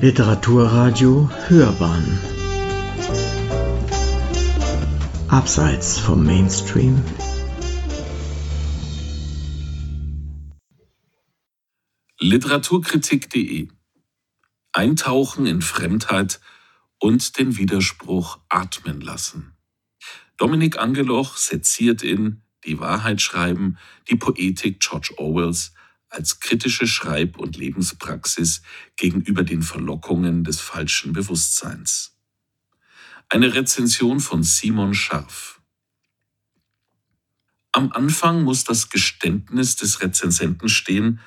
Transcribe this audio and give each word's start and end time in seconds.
Literaturradio 0.00 1.28
Hörbahn. 1.48 2.20
Abseits 5.26 5.98
vom 5.98 6.24
Mainstream. 6.24 7.02
Literaturkritik.de 12.20 13.70
Eintauchen 14.72 15.46
in 15.46 15.62
Fremdheit 15.62 16.40
und 17.00 17.36
den 17.36 17.56
Widerspruch 17.56 18.38
atmen 18.48 19.00
lassen. 19.00 19.56
Dominik 20.36 20.78
Angeloch 20.78 21.36
seziert 21.36 22.04
in 22.04 22.42
Die 22.64 22.78
Wahrheit 22.78 23.20
schreiben 23.20 23.78
die 24.08 24.16
Poetik 24.16 24.78
George 24.78 25.14
Orwells 25.16 25.72
als 26.10 26.40
kritische 26.40 26.86
Schreib- 26.86 27.38
und 27.38 27.56
Lebenspraxis 27.56 28.62
gegenüber 28.96 29.42
den 29.42 29.62
Verlockungen 29.62 30.44
des 30.44 30.60
falschen 30.60 31.12
Bewusstseins. 31.12 32.16
Eine 33.28 33.54
Rezension 33.54 34.20
von 34.20 34.42
Simon 34.42 34.94
Scharf. 34.94 35.60
Am 37.72 37.92
Anfang 37.92 38.42
muss 38.42 38.64
das 38.64 38.88
Geständnis 38.88 39.76
des 39.76 40.00
Rezensenten 40.00 40.68
stehen, 40.68 41.20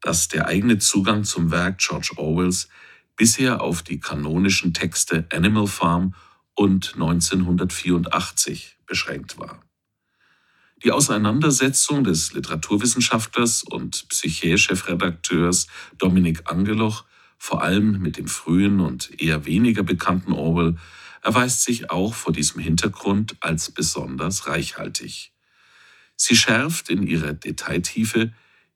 dass 0.00 0.28
der 0.28 0.46
eigene 0.46 0.78
Zugang 0.78 1.24
zum 1.24 1.50
Werk 1.50 1.78
George 1.78 2.12
Orwells 2.16 2.68
bisher 3.16 3.60
auf 3.60 3.82
die 3.82 4.00
kanonischen 4.00 4.74
Texte 4.74 5.26
Animal 5.32 5.66
Farm 5.66 6.14
und 6.54 6.94
1984 6.94 8.78
beschränkt 8.86 9.38
war. 9.38 9.62
Die 10.84 10.92
Auseinandersetzung 10.92 12.04
des 12.04 12.34
Literaturwissenschaftlers 12.34 13.62
und 13.62 14.06
Psyché-Chefredakteurs 14.10 15.66
Dominik 15.96 16.42
Angeloch, 16.44 17.06
vor 17.38 17.62
allem 17.62 18.02
mit 18.02 18.18
dem 18.18 18.28
frühen 18.28 18.80
und 18.80 19.18
eher 19.18 19.46
weniger 19.46 19.82
bekannten 19.82 20.32
Orwell, 20.34 20.76
erweist 21.22 21.62
sich 21.62 21.90
auch 21.90 22.12
vor 22.12 22.34
diesem 22.34 22.60
Hintergrund 22.60 23.34
als 23.40 23.70
besonders 23.70 24.46
reichhaltig. 24.46 25.32
Sie 26.16 26.36
schärft 26.36 26.90
in 26.90 27.06
ihrer 27.06 27.32
Detailtiefe, 27.32 28.34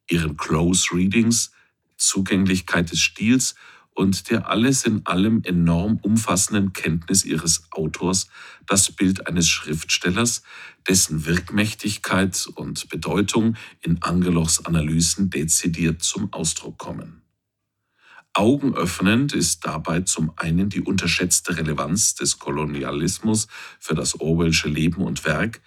ihren 0.09 0.39
Close 0.39 0.89
Readings, 0.95 1.53
Zugänglichkeit 1.99 2.91
des 2.91 3.01
Stils 3.01 3.55
und 3.99 4.31
der 4.31 4.49
alles 4.49 4.85
in 4.85 5.05
allem 5.07 5.43
enorm 5.43 5.99
umfassenden 6.03 6.73
Kenntnis 6.73 7.25
ihres 7.25 7.65
Autors 7.73 8.29
das 8.65 8.93
Bild 8.93 9.27
eines 9.27 9.49
Schriftstellers, 9.49 10.45
dessen 10.87 11.27
Wirkmächtigkeit 11.27 12.49
und 12.55 12.89
Bedeutung 12.91 13.57
in 13.81 14.01
Angelochs 14.01 14.65
Analysen 14.65 15.31
dezidiert 15.31 16.05
zum 16.05 16.33
Ausdruck 16.33 16.79
kommen. 16.79 17.23
Augenöffnend 18.35 19.33
ist 19.33 19.67
dabei 19.67 20.03
zum 20.03 20.33
einen 20.37 20.69
die 20.69 20.83
unterschätzte 20.83 21.57
Relevanz 21.57 22.15
des 22.15 22.39
Kolonialismus 22.39 23.49
für 23.81 23.97
das 23.97 24.21
Orwellsche 24.21 24.69
Leben 24.69 25.03
und 25.03 25.25
Werk, 25.25 25.61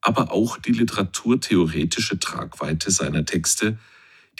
aber 0.00 0.32
auch 0.32 0.56
die 0.56 0.72
literaturtheoretische 0.72 2.18
Tragweite 2.18 2.90
seiner 2.90 3.26
Texte, 3.26 3.76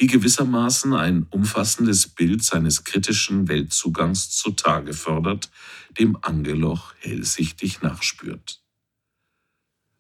die 0.01 0.07
gewissermaßen 0.07 0.93
ein 0.95 1.27
umfassendes 1.31 2.09
Bild 2.09 2.43
seines 2.43 2.85
kritischen 2.85 3.49
Weltzugangs 3.49 4.31
zutage 4.31 4.93
fördert, 4.93 5.51
dem 5.99 6.19
Angeloch 6.23 6.95
hellsichtig 6.99 7.83
nachspürt. 7.83 8.61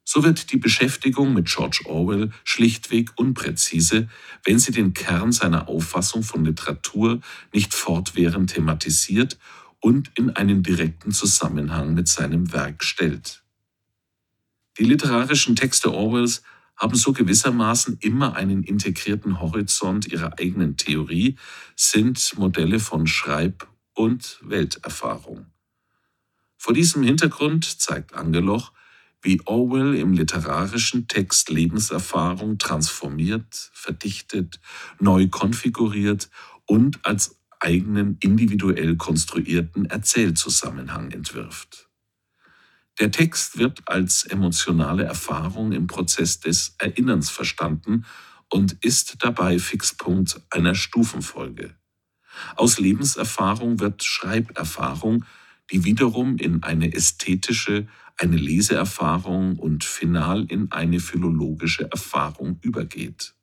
So 0.06 0.23
wird 0.23 0.53
die 0.53 0.59
Beschäftigung 0.59 1.33
mit 1.33 1.47
George 1.47 1.83
Orwell 1.86 2.31
schlichtweg 2.45 3.11
unpräzise, 3.17 4.09
wenn 4.45 4.59
sie 4.59 4.70
den 4.70 4.92
Kern 4.92 5.33
seiner 5.33 5.69
Auffassung 5.69 6.23
von 6.23 6.45
Literatur 6.45 7.20
nicht 7.53 7.73
fortwährend 7.73 8.53
thematisiert 8.53 9.39
und 9.81 10.11
in 10.14 10.31
einen 10.31 10.62
direkten 10.62 11.12
Zusammenhang 11.12 11.95
mit 11.95 12.08
seinem 12.08 12.52
Werk 12.52 12.85
stellt. 12.85 13.42
Die 14.79 14.85
literarischen 14.85 15.57
Texte 15.57 15.92
Orwells 15.92 16.42
haben 16.77 16.96
so 16.96 17.12
gewissermaßen 17.12 17.98
immer 18.01 18.36
einen 18.36 18.62
integrierten 18.62 19.40
Horizont 19.40 20.07
ihrer 20.11 20.39
eigenen 20.39 20.77
Theorie, 20.77 21.36
sind 21.77 22.36
Modelle 22.36 22.80
von 22.80 23.07
Schreib- 23.07 23.68
und 23.95 24.39
Welterfahrung. 24.42 25.46
Vor 26.57 26.74
diesem 26.74 27.02
Hintergrund 27.02 27.64
zeigt 27.64 28.14
Angeloch, 28.14 28.73
wie 29.23 29.40
Orwell 29.46 29.95
im 29.95 30.13
literarischen 30.13 31.08
Text 31.08 31.48
Lebenserfahrung 31.48 32.58
transformiert, 32.58 33.70
verdichtet, 33.73 34.61
neu 35.01 35.29
konfiguriert 35.29 36.29
und 36.67 37.05
als 37.05 37.39
eigenen 37.61 38.18
individuell 38.20 38.96
konstruierten 38.96 39.86
Erzählzusammenhang 39.86 41.11
entwirft. 41.11 41.83
Der 43.01 43.11
Text 43.11 43.59
wird 43.59 43.83
als 43.87 44.25
emotionale 44.25 45.05
Erfahrung 45.05 45.73
im 45.73 45.89
Prozess 45.89 46.39
des 46.41 46.77
Erinnerns 46.79 47.29
verstanden 47.29 48.05
und 48.51 48.85
ist 48.85 49.17
dabei 49.19 49.59
Fixpunkt 49.59 50.41
einer 50.51 50.77
Stufenfolge. 50.77 51.75
Aus 52.57 52.79
Lebenserfahrung 52.79 53.81
wird 53.81 54.05
Schreiberfahrung, 54.05 55.25
die 55.73 55.85
wiederum 55.85 56.37
in 56.37 56.63
eine 56.63 56.93
ästhetische, 56.93 57.89
eine 58.17 58.37
Leseerfahrung 58.37 59.59
und 59.59 59.83
final 59.83 60.45
in 60.47 60.71
eine 60.71 61.01
philologische 61.01 61.91
Erfahrung 61.91 62.59
übergeht. 62.63 63.35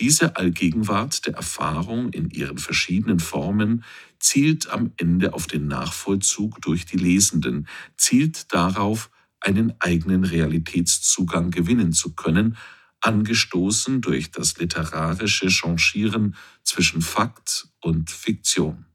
Diese 0.00 0.36
Allgegenwart 0.36 1.26
der 1.26 1.34
Erfahrung 1.34 2.08
in 2.10 2.30
ihren 2.30 2.56
verschiedenen 2.56 3.20
Formen 3.20 3.84
zielt 4.18 4.70
am 4.70 4.92
Ende 4.96 5.34
auf 5.34 5.46
den 5.46 5.66
Nachvollzug 5.66 6.62
durch 6.62 6.86
die 6.86 6.96
Lesenden, 6.96 7.68
zielt 7.98 8.52
darauf, 8.52 9.10
einen 9.40 9.74
eigenen 9.78 10.24
Realitätszugang 10.24 11.50
gewinnen 11.50 11.92
zu 11.92 12.14
können, 12.14 12.56
angestoßen 13.02 14.00
durch 14.00 14.30
das 14.30 14.58
literarische 14.58 15.50
Changieren 15.50 16.34
zwischen 16.64 17.02
Fakt 17.02 17.68
und 17.80 18.10
Fiktion. 18.10 18.86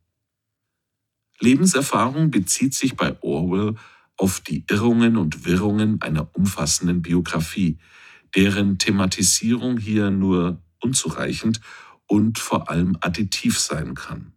Lebenserfahrung 1.39 2.31
bezieht 2.31 2.73
sich 2.73 2.95
bei 2.95 3.22
Orwell 3.22 3.75
auf 4.17 4.39
die 4.39 4.66
Irrungen 4.69 5.17
und 5.17 5.45
Wirrungen 5.45 6.01
einer 6.01 6.35
umfassenden 6.35 7.01
Biografie, 7.03 7.77
deren 8.35 8.79
Thematisierung 8.79 9.77
hier 9.77 10.11
nur 10.11 10.64
unzureichend 10.85 11.59
und 12.07 12.40
vor 12.40 12.69
allem 12.69 12.97
additiv 13.01 13.59
sein 13.59 13.96
kann. 13.96 14.31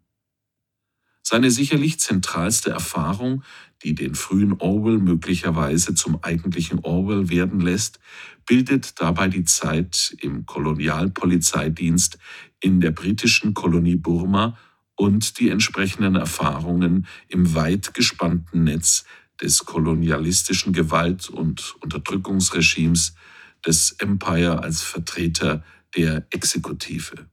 Seine 1.22 1.50
sicherlich 1.50 2.00
zentralste 2.00 2.70
Erfahrung, 2.70 3.42
die 3.84 3.94
den 3.94 4.14
frühen 4.14 4.54
Orwell 4.60 4.98
möglicherweise 4.98 5.94
zum 5.94 6.24
eigentlichen 6.24 6.78
Orwell 6.80 7.28
werden 7.28 7.60
lässt, 7.60 8.00
bildet 8.46 8.98
dabei 8.98 9.28
die 9.28 9.44
Zeit 9.44 10.16
im 10.20 10.46
Kolonialpolizeidienst 10.46 12.18
in 12.60 12.80
der 12.80 12.92
britischen 12.92 13.52
Kolonie 13.52 13.96
Burma 13.96 14.56
und 14.96 15.38
die 15.38 15.50
entsprechenden 15.50 16.16
Erfahrungen 16.16 17.06
im 17.28 17.54
weit 17.54 17.92
gespannten 17.92 18.64
Netz 18.64 19.04
des 19.40 19.66
kolonialistischen 19.66 20.72
Gewalt- 20.72 21.28
und 21.28 21.76
Unterdrückungsregimes 21.80 23.14
des 23.66 23.92
Empire 23.98 24.62
als 24.62 24.82
Vertreter 24.82 25.62
der 25.96 26.26
Exekutive. 26.30 27.28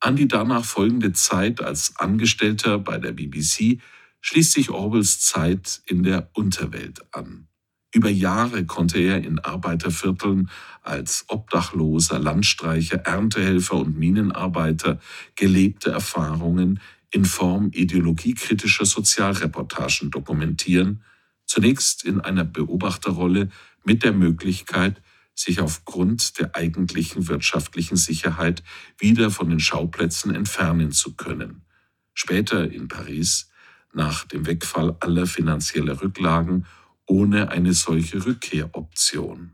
An 0.00 0.16
die 0.16 0.28
danach 0.28 0.64
folgende 0.64 1.12
Zeit 1.12 1.60
als 1.62 1.94
Angestellter 1.98 2.78
bei 2.78 2.98
der 2.98 3.12
BBC 3.12 3.80
schließt 4.20 4.52
sich 4.52 4.70
Orwells 4.70 5.20
Zeit 5.20 5.82
in 5.86 6.02
der 6.02 6.30
Unterwelt 6.34 7.02
an. 7.14 7.48
Über 7.92 8.10
Jahre 8.10 8.66
konnte 8.66 8.98
er 9.00 9.24
in 9.24 9.38
Arbeitervierteln 9.40 10.50
als 10.82 11.24
Obdachloser, 11.28 12.18
Landstreicher, 12.18 12.98
Erntehelfer 12.98 13.76
und 13.76 13.98
Minenarbeiter 13.98 15.00
gelebte 15.36 15.90
Erfahrungen 15.90 16.80
in 17.10 17.24
Form 17.24 17.70
ideologiekritischer 17.72 18.86
Sozialreportagen 18.86 20.10
dokumentieren, 20.10 21.02
zunächst 21.46 22.04
in 22.04 22.20
einer 22.20 22.44
Beobachterrolle 22.44 23.50
mit 23.84 24.04
der 24.04 24.12
Möglichkeit, 24.12 25.02
sich 25.34 25.60
aufgrund 25.60 26.38
der 26.38 26.54
eigentlichen 26.54 27.28
wirtschaftlichen 27.28 27.96
Sicherheit 27.96 28.62
wieder 28.98 29.30
von 29.30 29.48
den 29.48 29.60
Schauplätzen 29.60 30.34
entfernen 30.34 30.92
zu 30.92 31.14
können. 31.14 31.62
Später 32.14 32.70
in 32.70 32.88
Paris, 32.88 33.50
nach 33.92 34.24
dem 34.24 34.46
Wegfall 34.46 34.96
aller 35.00 35.26
finanzieller 35.26 36.00
Rücklagen, 36.02 36.66
ohne 37.06 37.50
eine 37.50 37.72
solche 37.72 38.24
Rückkehroption. 38.24 39.52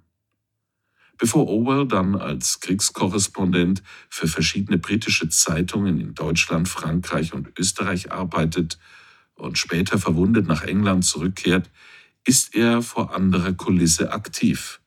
Bevor 1.18 1.48
Orwell 1.48 1.86
dann 1.86 2.14
als 2.14 2.60
Kriegskorrespondent 2.60 3.82
für 4.10 4.28
verschiedene 4.28 4.76
britische 4.76 5.30
Zeitungen 5.30 5.98
in 5.98 6.14
Deutschland, 6.14 6.68
Frankreich 6.68 7.32
und 7.32 7.58
Österreich 7.58 8.12
arbeitet 8.12 8.78
und 9.34 9.56
später 9.56 9.98
verwundet 9.98 10.46
nach 10.46 10.62
England 10.62 11.04
zurückkehrt, 11.06 11.70
ist 12.24 12.54
er 12.54 12.82
vor 12.82 13.14
anderer 13.14 13.54
Kulisse 13.54 14.12
aktiv 14.12 14.80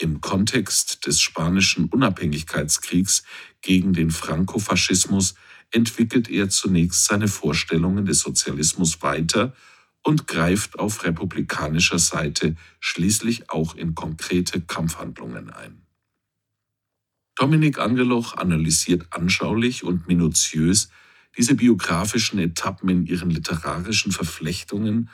im 0.00 0.20
Kontext 0.20 1.06
des 1.06 1.20
spanischen 1.20 1.86
Unabhängigkeitskriegs 1.86 3.22
gegen 3.60 3.92
den 3.92 4.10
Frankofaschismus 4.10 5.34
entwickelt 5.70 6.28
er 6.28 6.48
zunächst 6.48 7.04
seine 7.04 7.28
Vorstellungen 7.28 8.04
des 8.06 8.20
Sozialismus 8.20 9.02
weiter 9.02 9.54
und 10.02 10.26
greift 10.26 10.78
auf 10.78 11.04
republikanischer 11.04 11.98
Seite 11.98 12.56
schließlich 12.80 13.50
auch 13.50 13.74
in 13.74 13.94
konkrete 13.94 14.60
Kampfhandlungen 14.60 15.50
ein. 15.50 15.82
Dominik 17.36 17.78
Angeloch 17.78 18.36
analysiert 18.36 19.06
anschaulich 19.10 19.84
und 19.84 20.08
minutiös 20.08 20.90
diese 21.36 21.54
biografischen 21.54 22.38
Etappen 22.38 22.88
in 22.88 23.06
ihren 23.06 23.30
literarischen 23.30 24.12
Verflechtungen 24.12 25.10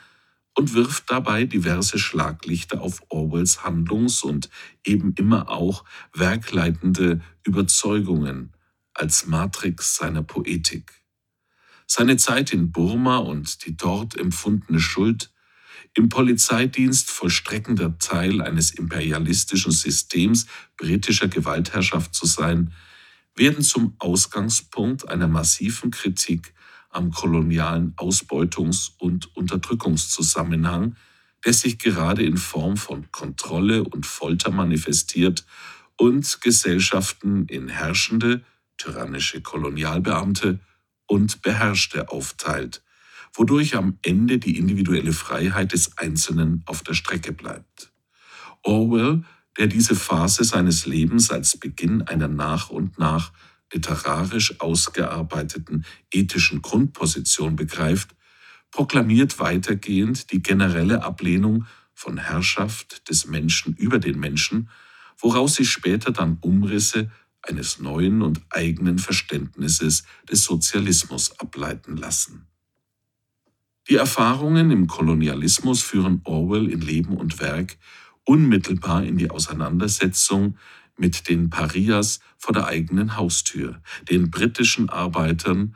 und 0.57 0.73
wirft 0.73 1.11
dabei 1.11 1.45
diverse 1.45 1.99
Schlaglichter 1.99 2.81
auf 2.81 3.03
Orwells 3.09 3.63
Handlungs- 3.63 4.23
und 4.23 4.49
eben 4.83 5.13
immer 5.13 5.49
auch 5.49 5.85
werkleitende 6.13 7.21
Überzeugungen 7.43 8.53
als 8.95 9.27
Matrix 9.27 9.97
seiner 9.97 10.23
Poetik. 10.23 11.03
Seine 11.85 12.17
Zeit 12.17 12.53
in 12.53 12.71
Burma 12.71 13.17
und 13.17 13.67
die 13.67 13.77
dort 13.77 14.17
empfundene 14.17 14.79
Schuld, 14.79 15.31
im 15.93 16.09
Polizeidienst 16.09 17.11
vollstreckender 17.11 17.99
Teil 17.99 18.41
eines 18.41 18.71
imperialistischen 18.71 19.71
Systems 19.71 20.47
britischer 20.75 21.27
Gewaltherrschaft 21.27 22.15
zu 22.15 22.25
sein, 22.25 22.73
werden 23.35 23.63
zum 23.63 23.93
Ausgangspunkt 23.99 25.07
einer 25.07 25.27
massiven 25.27 25.91
Kritik 25.91 26.55
am 26.89 27.11
kolonialen 27.11 27.93
Ausbeutungs- 27.95 28.91
und 28.97 29.35
Unterdrückungszusammenhang, 29.35 30.95
der 31.45 31.53
sich 31.53 31.79
gerade 31.79 32.23
in 32.23 32.37
Form 32.37 32.77
von 32.77 33.11
Kontrolle 33.11 33.83
und 33.83 34.05
Folter 34.05 34.51
manifestiert 34.51 35.45
und 35.97 36.41
Gesellschaften 36.41 37.45
in 37.47 37.69
herrschende, 37.69 38.43
tyrannische 38.77 39.41
Kolonialbeamte 39.41 40.59
und 41.07 41.41
Beherrschte 41.41 42.09
aufteilt, 42.09 42.83
wodurch 43.33 43.75
am 43.75 43.97
Ende 44.03 44.37
die 44.37 44.57
individuelle 44.57 45.13
Freiheit 45.13 45.73
des 45.73 45.97
Einzelnen 45.97 46.63
auf 46.65 46.83
der 46.83 46.93
Strecke 46.93 47.33
bleibt. 47.33 47.91
Orwell, 48.63 49.23
der 49.57 49.67
diese 49.67 49.95
Phase 49.95 50.43
seines 50.43 50.85
Lebens 50.85 51.31
als 51.31 51.57
Beginn 51.57 52.03
einer 52.03 52.27
nach 52.27 52.69
und 52.69 52.99
nach 52.99 53.31
literarisch 53.73 54.59
ausgearbeiteten 54.59 55.85
ethischen 56.11 56.61
Grundposition 56.61 57.55
begreift, 57.55 58.15
proklamiert 58.71 59.39
weitergehend 59.39 60.31
die 60.31 60.41
generelle 60.41 61.03
Ablehnung 61.03 61.65
von 61.93 62.17
Herrschaft 62.17 63.09
des 63.09 63.25
Menschen 63.27 63.75
über 63.75 63.99
den 63.99 64.19
Menschen, 64.19 64.69
woraus 65.17 65.55
sich 65.55 65.71
später 65.71 66.11
dann 66.11 66.37
Umrisse 66.41 67.09
eines 67.41 67.79
neuen 67.79 68.21
und 68.21 68.41
eigenen 68.49 68.99
Verständnisses 68.99 70.03
des 70.29 70.43
Sozialismus 70.43 71.39
ableiten 71.39 71.97
lassen. 71.97 72.47
Die 73.89 73.95
Erfahrungen 73.95 74.69
im 74.69 74.87
Kolonialismus 74.87 75.81
führen 75.81 76.21
Orwell 76.25 76.69
in 76.69 76.81
Leben 76.81 77.15
und 77.15 77.39
Werk 77.39 77.77
unmittelbar 78.25 79.03
in 79.03 79.17
die 79.17 79.29
Auseinandersetzung 79.29 80.57
mit 80.97 81.29
den 81.29 81.49
Parias 81.49 82.19
vor 82.37 82.53
der 82.53 82.67
eigenen 82.67 83.15
Haustür, 83.15 83.81
den 84.09 84.31
britischen 84.31 84.89
Arbeitern, 84.89 85.75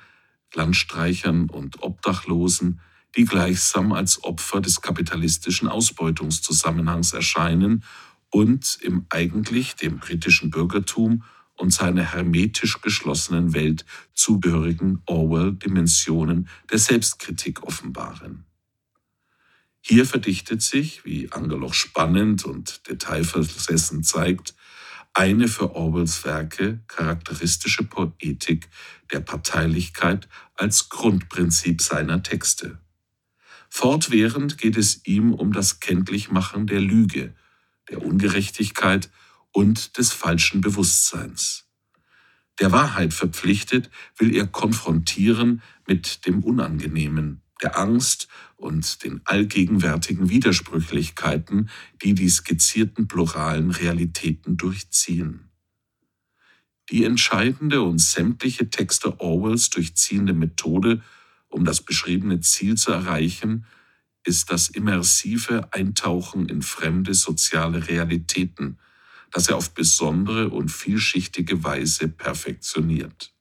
Landstreichern 0.53 1.49
und 1.49 1.81
Obdachlosen, 1.81 2.79
die 3.15 3.25
gleichsam 3.25 3.91
als 3.91 4.23
Opfer 4.23 4.61
des 4.61 4.81
kapitalistischen 4.81 5.67
Ausbeutungszusammenhangs 5.67 7.13
erscheinen 7.13 7.83
und 8.29 8.77
im 8.81 9.05
eigentlich 9.09 9.75
dem 9.75 9.99
britischen 9.99 10.49
Bürgertum 10.49 11.23
und 11.55 11.71
seiner 11.71 12.03
hermetisch 12.03 12.81
geschlossenen 12.81 13.53
Welt 13.53 13.85
zugehörigen 14.13 15.01
Orwell-Dimensionen 15.05 16.47
der 16.71 16.79
Selbstkritik 16.79 17.63
offenbaren. 17.63 18.45
Hier 19.81 20.05
verdichtet 20.05 20.61
sich, 20.61 21.05
wie 21.05 21.31
Angeloch 21.31 21.73
spannend 21.73 22.45
und 22.45 22.87
detailversessen 22.87 24.03
zeigt, 24.03 24.55
eine 25.13 25.47
für 25.47 25.75
Orwells 25.75 26.23
Werke 26.23 26.81
charakteristische 26.87 27.83
Poetik 27.83 28.69
der 29.11 29.19
Parteilichkeit 29.19 30.27
als 30.55 30.89
Grundprinzip 30.89 31.81
seiner 31.81 32.23
Texte. 32.23 32.79
Fortwährend 33.69 34.57
geht 34.57 34.77
es 34.77 35.05
ihm 35.05 35.33
um 35.33 35.53
das 35.53 35.79
Kenntlichmachen 35.79 36.67
der 36.67 36.81
Lüge, 36.81 37.33
der 37.89 38.01
Ungerechtigkeit 38.01 39.09
und 39.51 39.97
des 39.97 40.11
falschen 40.11 40.61
Bewusstseins. 40.61 41.65
Der 42.59 42.71
Wahrheit 42.71 43.13
verpflichtet, 43.13 43.89
will 44.17 44.35
er 44.35 44.47
konfrontieren 44.47 45.61
mit 45.87 46.25
dem 46.25 46.43
Unangenehmen, 46.43 47.41
der 47.61 47.77
Angst 47.77 48.27
und 48.55 49.03
den 49.03 49.21
allgegenwärtigen 49.25 50.29
Widersprüchlichkeiten, 50.29 51.69
die 52.01 52.13
die 52.13 52.29
skizzierten 52.29 53.07
pluralen 53.07 53.71
Realitäten 53.71 54.57
durchziehen. 54.57 55.49
Die 56.89 57.05
entscheidende 57.05 57.81
und 57.81 57.99
sämtliche 57.99 58.69
Texte 58.69 59.19
Orwells 59.19 59.69
durchziehende 59.69 60.33
Methode, 60.33 61.01
um 61.47 61.65
das 61.65 61.81
beschriebene 61.81 62.41
Ziel 62.41 62.75
zu 62.75 62.91
erreichen, 62.91 63.65
ist 64.23 64.51
das 64.51 64.69
immersive 64.69 65.73
Eintauchen 65.73 66.47
in 66.47 66.61
fremde 66.61 67.13
soziale 67.13 67.87
Realitäten, 67.87 68.77
das 69.31 69.47
er 69.47 69.57
auf 69.57 69.73
besondere 69.73 70.49
und 70.49 70.69
vielschichtige 70.69 71.63
Weise 71.63 72.07
perfektioniert. 72.09 73.33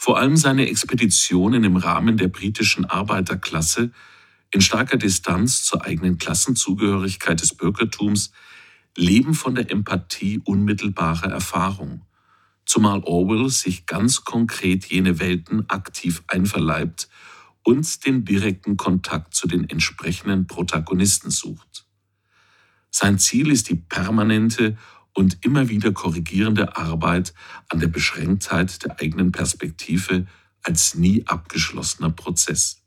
Vor 0.00 0.16
allem 0.16 0.36
seine 0.36 0.68
Expeditionen 0.68 1.64
im 1.64 1.76
Rahmen 1.76 2.16
der 2.16 2.28
britischen 2.28 2.84
Arbeiterklasse 2.84 3.90
in 4.52 4.60
starker 4.60 4.96
Distanz 4.96 5.64
zur 5.64 5.84
eigenen 5.84 6.18
Klassenzugehörigkeit 6.18 7.42
des 7.42 7.52
Bürgertums 7.52 8.30
leben 8.96 9.34
von 9.34 9.56
der 9.56 9.70
Empathie 9.72 10.40
unmittelbarer 10.44 11.30
Erfahrung, 11.30 12.06
zumal 12.64 13.02
Orwell 13.04 13.50
sich 13.50 13.86
ganz 13.86 14.24
konkret 14.24 14.86
jene 14.86 15.18
Welten 15.18 15.68
aktiv 15.68 16.22
einverleibt 16.28 17.08
und 17.64 18.06
den 18.06 18.24
direkten 18.24 18.76
Kontakt 18.76 19.34
zu 19.34 19.48
den 19.48 19.68
entsprechenden 19.68 20.46
Protagonisten 20.46 21.30
sucht. 21.30 21.86
Sein 22.90 23.18
Ziel 23.18 23.50
ist 23.50 23.68
die 23.68 23.74
permanente 23.74 24.78
und 25.18 25.44
immer 25.44 25.68
wieder 25.68 25.90
korrigierende 25.90 26.76
Arbeit 26.76 27.34
an 27.70 27.80
der 27.80 27.88
Beschränktheit 27.88 28.84
der 28.84 29.00
eigenen 29.00 29.32
Perspektive 29.32 30.28
als 30.62 30.94
nie 30.94 31.26
abgeschlossener 31.26 32.10
Prozess. 32.10 32.84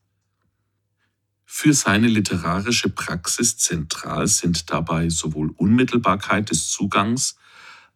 Für 1.43 1.73
seine 1.73 2.07
literarische 2.07 2.87
Praxis 2.87 3.57
zentral 3.57 4.27
sind 4.27 4.71
dabei 4.71 5.09
sowohl 5.09 5.49
Unmittelbarkeit 5.57 6.51
des 6.51 6.69
Zugangs 6.69 7.35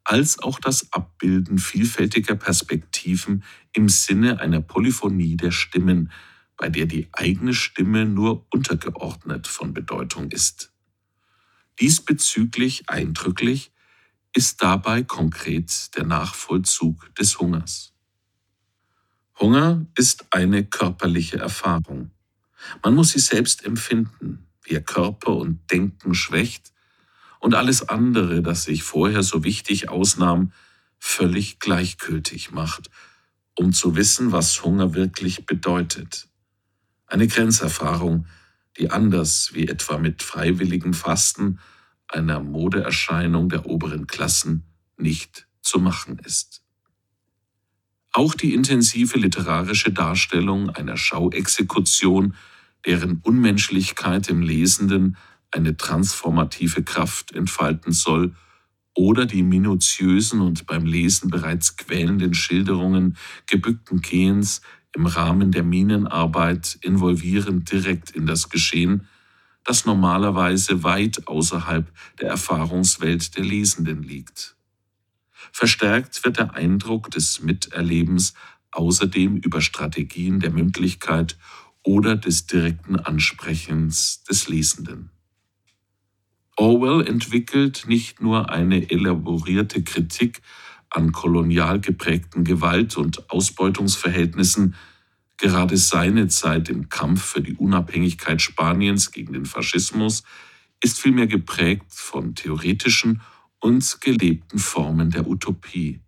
als 0.03 0.37
auch 0.39 0.59
das 0.59 0.91
Abbilden 0.91 1.57
vielfältiger 1.57 2.35
Perspektiven 2.35 3.41
im 3.71 3.87
Sinne 3.87 4.41
einer 4.41 4.59
Polyphonie 4.59 5.37
der 5.37 5.51
Stimmen, 5.51 6.11
bei 6.57 6.67
der 6.67 6.87
die 6.87 7.07
eigene 7.13 7.53
Stimme 7.53 8.05
nur 8.05 8.45
untergeordnet 8.51 9.47
von 9.47 9.73
Bedeutung 9.73 10.29
ist. 10.31 10.73
Diesbezüglich 11.79 12.89
eindrücklich 12.89 13.71
ist 14.35 14.61
dabei 14.61 15.01
konkret 15.01 15.95
der 15.95 16.03
Nachvollzug 16.03 17.15
des 17.15 17.39
Hungers. 17.39 17.93
Hunger 19.39 19.85
ist 19.95 20.25
eine 20.29 20.65
körperliche 20.65 21.37
Erfahrung. 21.37 22.11
Man 22.83 22.95
muss 22.95 23.11
sie 23.11 23.19
selbst 23.19 23.63
empfinden, 23.63 24.45
wie 24.63 24.73
ihr 24.73 24.81
Körper 24.81 25.37
und 25.37 25.71
Denken 25.71 26.13
schwächt 26.13 26.73
und 27.39 27.53
alles 27.53 27.87
andere, 27.87 28.41
das 28.41 28.63
sich 28.63 28.83
vorher 28.83 29.23
so 29.23 29.45
wichtig 29.45 29.87
ausnahm, 29.87 30.51
völlig 30.99 31.59
gleichgültig 31.59 32.51
macht, 32.51 32.89
um 33.55 33.71
zu 33.71 33.95
wissen, 33.95 34.33
was 34.33 34.63
Hunger 34.65 34.93
wirklich 34.95 35.45
bedeutet. 35.45 36.27
Eine 37.07 37.27
Grenzerfahrung, 37.27 38.25
die 38.77 38.89
anders 38.89 39.53
wie 39.53 39.69
etwa 39.69 39.97
mit 39.97 40.23
freiwilligem 40.23 40.93
Fasten 40.93 41.59
einer 42.15 42.39
Modeerscheinung 42.39 43.49
der 43.49 43.65
oberen 43.65 44.07
Klassen 44.07 44.63
nicht 44.97 45.47
zu 45.61 45.79
machen 45.79 46.19
ist. 46.19 46.61
Auch 48.13 48.33
die 48.33 48.53
intensive 48.53 49.19
literarische 49.19 49.91
Darstellung 49.91 50.69
einer 50.69 50.95
Schauexekution, 50.95 52.35
deren 52.85 53.19
Unmenschlichkeit 53.23 54.29
im 54.29 54.41
Lesenden 54.41 55.17
eine 55.51 55.75
transformative 55.75 56.83
Kraft 56.83 57.33
entfalten 57.33 57.91
soll, 57.91 58.33
oder 58.97 59.25
die 59.25 59.43
minutiösen 59.43 60.39
und 60.39 60.65
beim 60.67 60.85
Lesen 60.85 61.29
bereits 61.29 61.75
quälenden 61.75 62.33
Schilderungen 62.33 63.17
gebückten 63.45 63.99
Gehens 63.99 64.61
im 64.95 65.05
Rahmen 65.05 65.51
der 65.51 65.63
Minenarbeit 65.63 66.77
involvieren 66.81 67.65
direkt 67.65 68.11
in 68.11 68.25
das 68.25 68.47
Geschehen, 68.49 69.09
das 69.65 69.85
normalerweise 69.85 70.83
weit 70.83 71.27
außerhalb 71.27 71.91
der 72.21 72.29
Erfahrungswelt 72.29 73.35
der 73.35 73.43
Lesenden 73.43 74.03
liegt. 74.03 74.55
Verstärkt 75.51 76.23
wird 76.23 76.37
der 76.37 76.53
Eindruck 76.53 77.11
des 77.11 77.41
Miterlebens 77.41 78.33
außerdem 78.71 79.37
über 79.37 79.61
Strategien 79.61 80.39
der 80.39 80.51
Mündlichkeit 80.51 81.37
oder 81.83 82.15
des 82.15 82.45
direkten 82.47 82.97
Ansprechens 82.97 84.23
des 84.23 84.47
Lesenden. 84.47 85.11
Orwell 86.57 87.05
entwickelt 87.05 87.85
nicht 87.87 88.21
nur 88.21 88.49
eine 88.49 88.89
elaborierte 88.89 89.83
Kritik 89.83 90.41
an 90.89 91.11
kolonial 91.11 91.79
geprägten 91.79 92.43
Gewalt- 92.43 92.97
und 92.97 93.29
Ausbeutungsverhältnissen, 93.29 94.75
gerade 95.37 95.77
seine 95.77 96.27
Zeit 96.27 96.69
im 96.69 96.89
Kampf 96.89 97.23
für 97.23 97.41
die 97.41 97.55
Unabhängigkeit 97.55 98.41
Spaniens 98.41 99.11
gegen 99.11 99.33
den 99.33 99.45
Faschismus 99.45 100.23
ist 100.81 100.99
vielmehr 100.99 101.27
geprägt 101.27 101.87
von 101.89 102.35
theoretischen 102.35 103.21
und 103.59 104.01
gelebten 104.01 104.59
Formen 104.59 105.09
der 105.09 105.27
Utopie. 105.27 106.01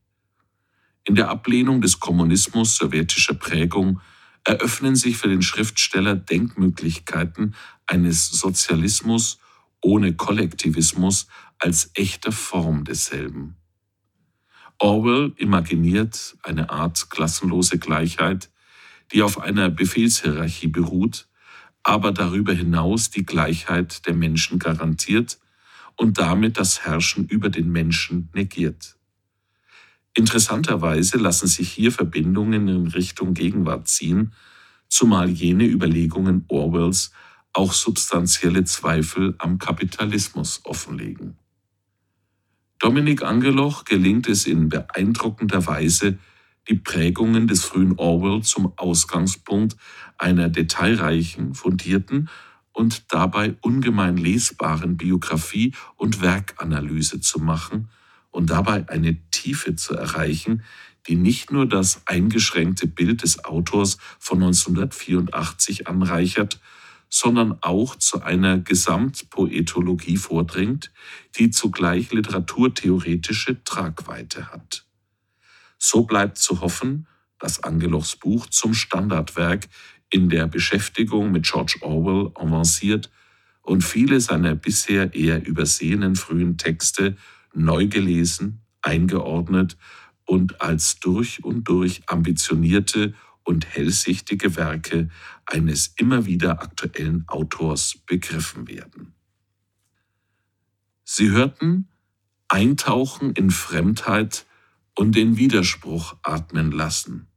In 1.04 1.16
der 1.16 1.30
Ablehnung 1.30 1.82
des 1.82 2.00
Kommunismus 2.00 2.76
sowjetischer 2.76 3.34
Prägung 3.34 4.02
eröffnen 4.44 4.96
sich 4.96 5.18
für 5.18 5.30
den 5.30 5.42
Schriftsteller 5.42 6.16
Denkmöglichkeiten 6.16 7.56
eines 7.86 8.30
Sozialismus 8.30 9.40
ohne 9.82 10.14
Kollektivismus 10.16 11.28
als 11.60 11.92
echter 11.94 12.32
Form 12.32 12.84
desselben. 12.84 13.56
Orwell 14.80 15.34
imaginiert 15.38 16.38
eine 16.44 16.70
Art 16.70 17.10
klassenlose 17.10 17.80
Gleichheit, 17.80 18.50
die 19.12 19.22
auf 19.22 19.40
einer 19.40 19.70
Befehlshierarchie 19.70 20.68
beruht, 20.68 21.28
aber 21.84 22.12
darüber 22.12 22.54
hinaus 22.54 23.10
die 23.10 23.26
Gleichheit 23.26 24.06
der 24.06 24.14
Menschen 24.14 24.60
garantiert 24.60 25.40
und 25.96 26.18
damit 26.18 26.58
das 26.58 26.86
Herrschen 26.86 27.28
über 27.28 27.50
den 27.50 27.72
Menschen 27.72 28.30
negiert. 28.34 28.98
Interessanterweise 30.14 31.18
lassen 31.18 31.48
sich 31.48 31.72
hier 31.72 31.92
Verbindungen 31.92 32.68
in 32.68 32.88
Richtung 32.88 33.34
Gegenwart 33.34 33.88
ziehen, 33.88 34.34
zumal 34.90 35.30
jene 35.30 35.66
Überlegungen 35.66 36.46
Orwells 36.48 37.12
auch 37.54 37.74
substanzielle 37.74 38.64
Zweifel 38.64 39.36
am 39.38 39.58
Kapitalismus 39.58 40.62
offenlegen. 40.64 41.38
Dominik 42.80 43.24
Angeloch 43.24 43.86
gelingt 43.86 44.28
es 44.28 44.46
in 44.46 44.70
beeindruckender 44.70 45.66
Weise, 45.66 46.20
die 46.68 46.76
Prägungen 46.76 47.48
des 47.48 47.64
frühen 47.64 47.98
Orwell 47.98 48.42
zum 48.44 48.74
Ausgangspunkt 48.78 49.76
einer 50.18 50.50
detailreichen, 50.50 51.54
fundierten 51.54 52.30
und 52.74 53.12
dabei 53.14 53.56
ungemein 53.62 54.18
lesbaren 54.18 54.98
Biografie 54.98 55.74
und 55.96 56.22
Werkanalyse 56.22 57.22
zu 57.22 57.40
machen 57.40 57.90
und 58.32 58.50
dabei 58.50 58.88
eine 58.90 59.18
Tiefe 59.32 59.76
zu 59.76 59.96
erreichen, 59.96 60.64
die 61.08 61.16
nicht 61.16 61.52
nur 61.52 61.66
das 61.66 62.02
eingeschränkte 62.06 62.88
Bild 62.88 63.24
des 63.24 63.46
Autors 63.46 63.98
von 64.20 64.44
1984 64.44 65.88
anreichert, 65.88 66.60
sondern 67.10 67.58
auch 67.62 67.96
zu 67.96 68.22
einer 68.22 68.60
Gesamtpoetologie 68.60 70.18
vordringt, 70.18 70.92
die 71.38 71.50
zugleich 71.50 72.12
literaturtheoretische 72.12 73.64
Tragweite 73.64 74.52
hat. 74.52 74.87
So 75.78 76.04
bleibt 76.04 76.38
zu 76.38 76.62
hoffen, 76.62 77.08
dass 77.40 77.64
Angelochs 77.64 78.16
Buch 78.16 78.48
zum 78.48 78.74
Standardwerk 78.74 79.68
in 80.10 80.30
der 80.30 80.48
Beschäftigung 80.48 81.32
mit 81.32 81.44
George 81.46 81.78
Orwell 81.82 82.32
avanciert 82.36 83.12
und 83.62 83.84
viele 83.84 84.22
seiner 84.22 84.56
bisher 84.56 85.14
eher 85.14 85.46
übersehenen 85.46 86.16
frühen 86.16 86.58
Texte 86.58 87.18
neu 87.54 87.88
gelesen, 87.88 88.62
eingeordnet 88.82 89.78
und 90.26 90.62
als 90.62 91.00
durch 91.00 91.44
und 91.44 91.68
durch 91.68 92.02
ambitionierte 92.08 93.14
und 93.44 93.66
hellsichtige 93.66 94.56
Werke 94.56 95.10
eines 95.46 95.94
immer 95.98 96.26
wieder 96.26 96.62
aktuellen 96.62 97.24
Autors 97.28 97.98
begriffen 98.06 98.68
werden. 98.68 99.14
Sie 101.04 101.30
hörten 101.32 101.88
Eintauchen 102.50 103.32
in 103.34 103.52
Fremdheit 103.52 104.46
und 104.98 105.16
den 105.16 105.38
Widerspruch 105.38 106.16
atmen 106.24 106.72
lassen. 106.72 107.28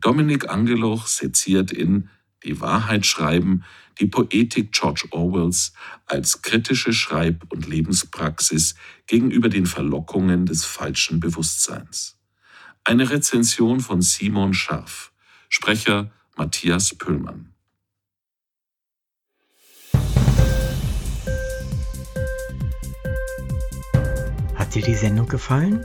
Dominik 0.00 0.50
Angeloch 0.50 1.06
seziert 1.06 1.70
in 1.70 2.10
Die 2.44 2.60
Wahrheit 2.60 3.06
schreiben 3.06 3.64
die 4.00 4.06
Poetik 4.06 4.72
George 4.72 5.06
Orwells 5.10 5.72
als 6.06 6.42
kritische 6.42 6.92
Schreib- 6.92 7.52
und 7.52 7.66
Lebenspraxis 7.66 8.74
gegenüber 9.06 9.48
den 9.48 9.66
Verlockungen 9.66 10.46
des 10.46 10.64
falschen 10.64 11.20
Bewusstseins. 11.20 12.16
Eine 12.84 13.10
Rezension 13.10 13.80
von 13.80 14.02
Simon 14.02 14.54
Scharf, 14.54 15.12
Sprecher 15.48 16.10
Matthias 16.36 16.94
Pöllmann. 16.94 17.54
Hat 24.54 24.74
dir 24.74 24.82
die 24.82 24.94
Sendung 24.94 25.28
gefallen? 25.28 25.84